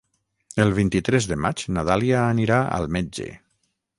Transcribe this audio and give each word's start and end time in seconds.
El 0.63 0.71
vint-i-tres 0.77 1.27
de 1.33 1.37
maig 1.43 1.61
na 1.77 1.85
Dàlia 1.91 2.23
anirà 2.33 2.59
al 2.79 2.91
metge. 2.99 3.31